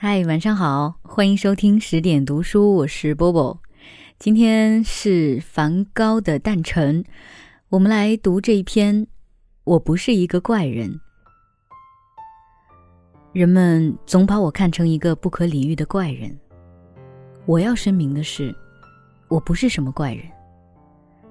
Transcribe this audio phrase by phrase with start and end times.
[0.00, 3.60] 嗨，晚上好，欢迎收听十点读书，我是波波。
[4.16, 7.04] 今天是梵高的诞辰，
[7.68, 9.08] 我们来读这一篇。
[9.64, 11.00] 我不是一个怪人，
[13.32, 16.38] 人们总把我看成一个不可理喻的怪人。
[17.44, 18.54] 我要声明的是，
[19.26, 20.24] 我不是什么怪人，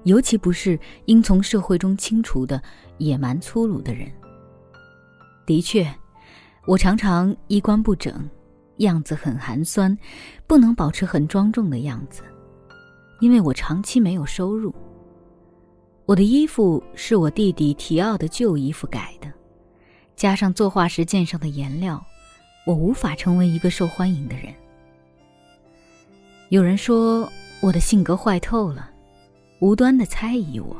[0.04, 2.62] 尤其不是应从社会中清除的
[2.98, 4.06] 野蛮粗鲁的人。
[5.46, 5.90] 的确，
[6.66, 8.28] 我常常衣冠不整，
[8.78, 9.96] 样子很寒酸，
[10.46, 12.22] 不能保持很庄重的样子，
[13.20, 14.74] 因为我长期没有收入。
[16.04, 19.30] 我的衣服是我弟弟提奥的旧衣服改的，
[20.16, 22.02] 加上作画时溅上的颜料，
[22.66, 24.54] 我无法成为一个受欢迎的人。
[26.48, 28.90] 有人说我的性格坏透了，
[29.60, 30.74] 无端的猜疑我，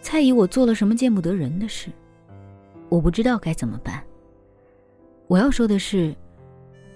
[0.00, 1.90] 猜疑我做了什么见不得人的事，
[2.88, 4.02] 我不知道该怎么办。
[5.26, 6.16] 我要说的是，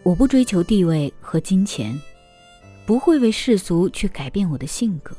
[0.05, 1.99] 我不追求地位和金钱，
[2.85, 5.17] 不会为世俗去改变我的性格。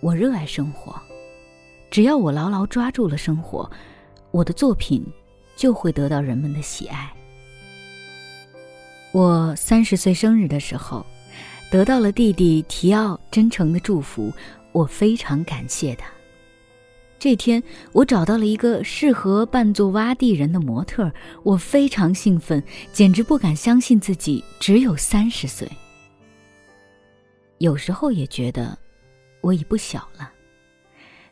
[0.00, 0.98] 我热爱生活，
[1.90, 3.70] 只要我牢牢抓住了生活，
[4.30, 5.04] 我的作品
[5.56, 7.12] 就会得到人们的喜爱。
[9.12, 11.04] 我三十岁生日的时候，
[11.70, 14.32] 得到了弟弟提奥真诚的祝福，
[14.72, 16.06] 我非常感谢他。
[17.24, 21.10] 这天，我找到了一个适合扮作洼地人的模特，
[21.42, 25.66] 我非常兴奋，简直不敢相信自己只有三十岁。
[27.56, 28.78] 有时候也觉得。
[29.40, 30.30] 我已不小了，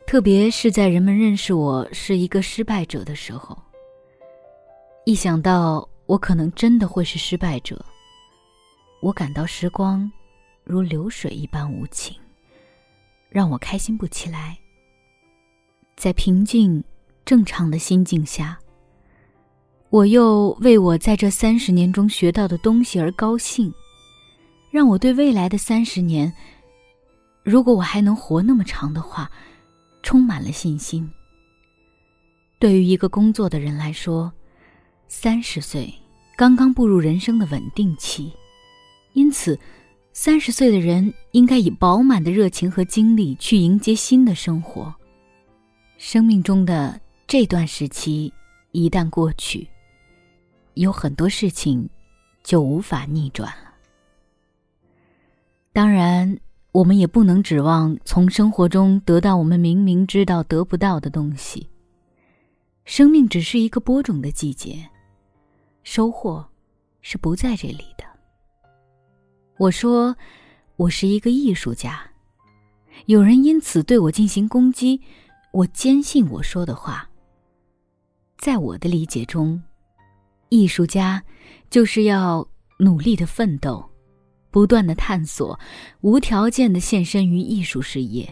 [0.07, 3.55] 特别是在人们认识我是一个失败者的时候。
[5.05, 7.85] 一想到我可能真的会是失败者，
[8.99, 10.11] 我感到时光
[10.63, 12.15] 如流水一般无情，
[13.29, 14.57] 让我开心不起来。
[15.95, 16.83] 在平静、
[17.25, 18.57] 正常的心境下，
[19.89, 23.73] 我又为我在这三十年中学到的东西而高兴，
[24.71, 26.33] 让我对未来的三十年。
[27.43, 29.29] 如果我还能活那么长的话，
[30.01, 31.09] 充满了信心。
[32.59, 34.31] 对于一个工作的人来说，
[35.07, 35.93] 三十岁
[36.35, 38.31] 刚刚步入人生的稳定期，
[39.13, 39.59] 因此，
[40.11, 44.93] 三十岁的人应该以饱满的热情和精力去迎接新的生活。
[45.97, 48.33] 生命中的这段时期
[48.71, 49.67] 一旦过去，
[50.73, 51.89] 有很多事情
[52.43, 53.73] 就无法逆转了。
[55.71, 56.37] 当然。
[56.73, 61.69] 我们也不能指望从生活中得到我们明明知道得不到的东西。
[62.83, 64.89] 生命只是一个播种的季节，
[65.83, 66.43] 收获
[67.01, 68.03] 是不在这里的。
[69.59, 70.17] 我说，
[70.75, 72.03] 我是一个艺术家，
[73.05, 74.99] 有人因此对我进行攻击，
[75.53, 77.07] 我坚信我说的话。
[78.39, 79.61] 在我的理解中，
[80.49, 81.23] 艺术家
[81.69, 82.45] 就是要
[82.79, 83.87] 努力的奋斗。
[84.49, 85.59] 不断的探索，
[86.01, 88.27] 无条件的献身于艺术事业。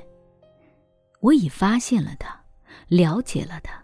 [1.19, 2.43] 我已发现了它，
[2.87, 3.83] 了解了它。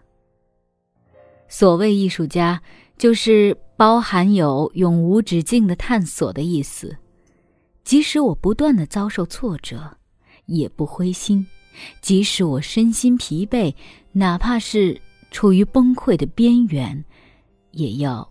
[1.48, 2.60] 所谓艺术家，
[2.96, 6.96] 就是包含有永无止境的探索的意思。
[7.84, 9.96] 即使我不断的遭受挫折，
[10.46, 11.44] 也不灰心；
[12.00, 13.74] 即使我身心疲惫，
[14.12, 15.00] 哪怕是
[15.30, 17.04] 处于崩溃的边缘，
[17.72, 18.28] 也要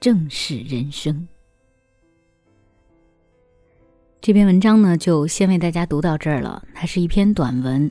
[0.00, 1.26] 正视人生。
[4.20, 6.62] 这篇文章呢，就先为大家读到这儿了。
[6.74, 7.90] 它是一篇短文，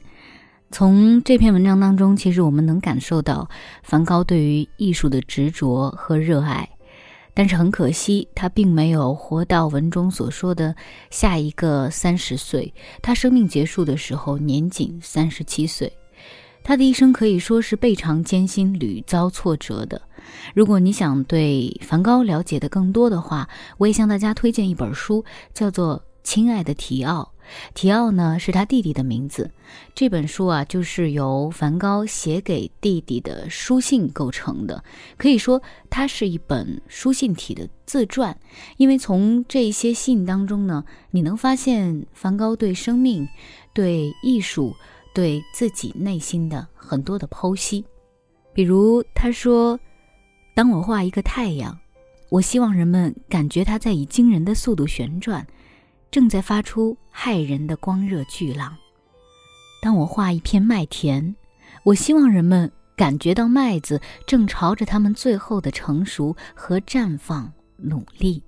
[0.72, 3.50] 从这篇文章当中，其实我们能感受到
[3.81, 6.69] 梵高对于艺术的执着和热爱。
[7.38, 10.75] 但是很可惜，他并没有活到文中所说的
[11.12, 12.74] 下一个三十岁。
[13.00, 15.94] 他生命结束的时候年仅三十七岁。
[16.64, 20.02] 他的一生可以说是倍尝艰辛、屡遭挫折的。
[20.56, 25.24] 如果你想对梵高了解的更多的话，我也向大家推荐一本书，
[25.54, 26.04] 叫做。
[26.24, 27.31] 亲爱的提奥，
[27.74, 29.52] 提奥呢是他弟弟的名字。
[29.94, 34.84] 这本书啊，就是由梵高写给弟弟的书信构成的，
[35.18, 38.38] 可以说它是一本书信体的自传。
[38.77, 43.27] 因为从这些信当中呢，你能发现梵高对生命、
[43.74, 44.75] 对艺术、
[45.13, 47.83] 对自己内心的很多的剖析。
[48.54, 49.80] 比如他说
[50.56, 51.77] ：“当我画一个太阳，
[52.30, 55.45] 我希望人们感觉它在以惊人的速度旋转。”
[56.12, 58.75] 正在发出骇人的光热巨浪。
[59.81, 61.36] 当我画一片麦田，
[61.83, 68.44] 我希望人们感觉到麦子正朝着它们最后的成熟和绽放努力。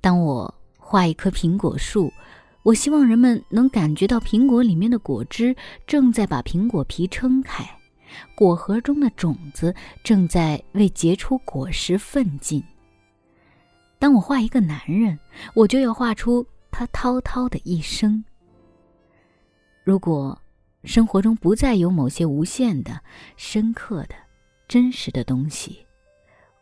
[0.00, 2.12] 当我画一棵苹果树，
[2.62, 5.56] 我希望人们能感觉到苹果里面的果汁
[5.86, 7.68] 正在把苹果皮撑开，
[8.36, 9.74] 果核中的种子
[10.04, 12.62] 正在为结出果实奋进。
[14.04, 15.18] 当我画一个男人，
[15.54, 18.22] 我就要画出他滔滔的一生。
[19.82, 20.38] 如果
[20.84, 23.00] 生活中不再有某些无限的、
[23.38, 24.14] 深刻的、
[24.68, 25.78] 真实的东西，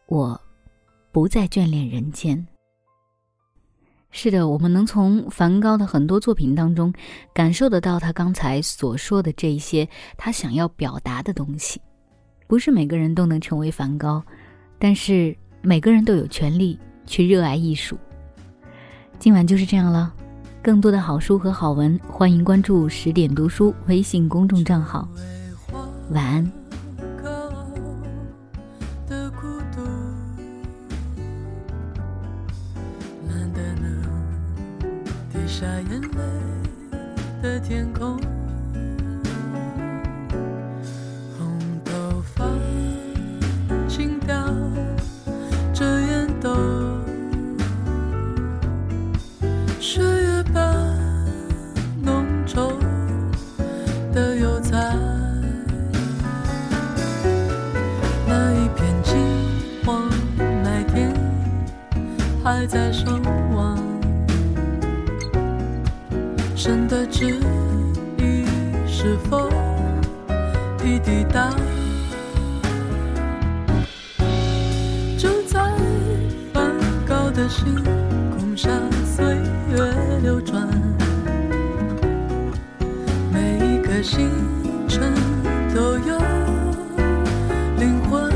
[0.07, 0.41] 我
[1.11, 2.47] 不再眷恋人间。
[4.13, 6.95] 是的，我们能从梵高的很多作品当中
[7.35, 11.83] 感受得到他刚才所说的这一些他想要表达的东西。
[12.47, 14.25] 不是每个人都能成为梵高，
[14.79, 17.99] 但是每个人都有权利去热爱艺术。
[19.19, 20.13] 今晚就是这样了，
[20.63, 25.09] 更多的好书和好文，欢迎关注十点读书微信公众账号。
[26.11, 26.53] 晚安。
[35.47, 36.19] 下眼泪
[37.41, 38.19] 的天空，
[70.83, 71.49] 滴滴答？
[75.17, 75.61] 就在
[76.53, 76.73] 梵
[77.07, 77.73] 高的星
[78.37, 78.69] 空下，
[79.07, 79.25] 岁
[79.71, 80.69] 月流转，
[83.33, 84.29] 每一颗星
[84.89, 85.15] 辰
[85.73, 86.19] 都有
[87.79, 88.29] 灵魂，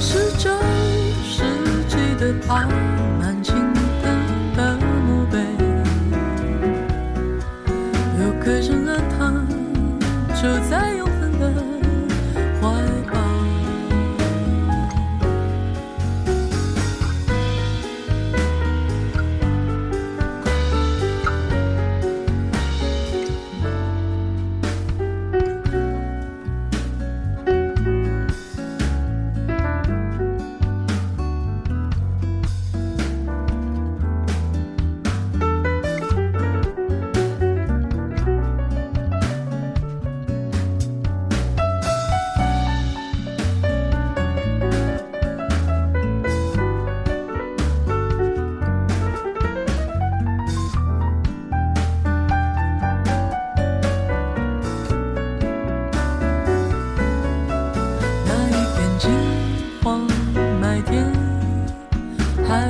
[0.00, 0.50] 是这
[1.22, 1.44] 世
[1.86, 2.66] 纪的他。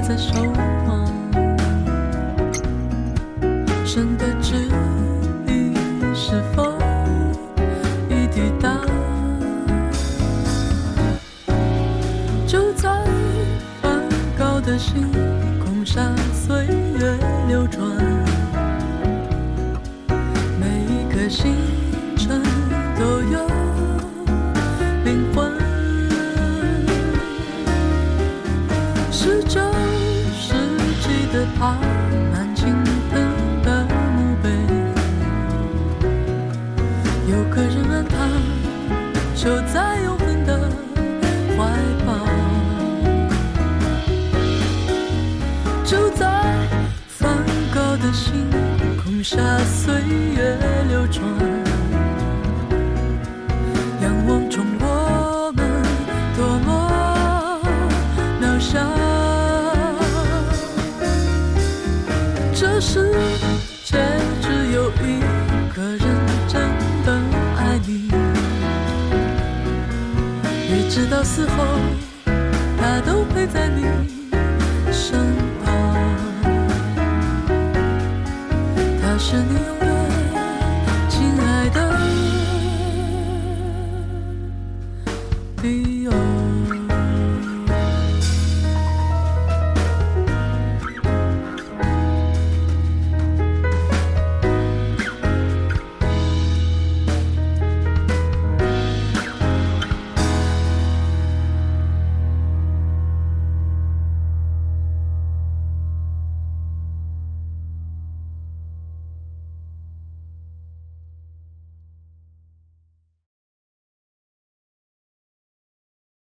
[0.09, 0.68] 的手
[48.19, 48.51] 星
[49.01, 50.59] 空下，岁月
[50.89, 51.23] 流转，
[54.03, 55.65] 仰望中我们
[56.37, 56.69] 多么
[58.43, 58.81] 渺小。
[62.53, 63.09] 这世
[63.85, 63.97] 界
[64.43, 65.21] 只有一
[65.73, 66.03] 个人
[66.49, 66.61] 真
[67.07, 67.09] 的
[67.57, 68.11] 爱你，
[70.69, 71.65] 一直到死后，
[72.81, 73.87] 他都陪在你
[79.31, 79.78] 是你。